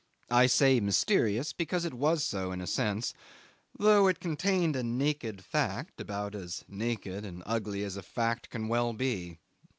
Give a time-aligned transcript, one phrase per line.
[0.31, 3.13] I say mysterious, because it was so in a sense
[3.77, 8.67] though it contained a naked fact, about as naked and ugly as a fact can
[8.67, 9.37] well be.